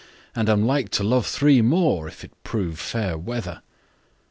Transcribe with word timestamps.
And 0.35 0.49
am 0.49 0.65
like 0.65 0.89
to 0.97 1.03
love 1.03 1.27
three 1.27 1.61
more, 1.61 2.07
If 2.07 2.23
it 2.23 2.31
prove 2.43 2.79
fair 2.79 3.19
weather. 3.19 3.61